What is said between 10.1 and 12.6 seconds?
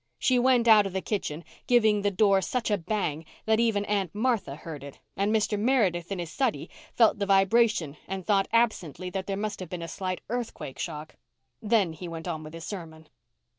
earthquake shock. Then he went on with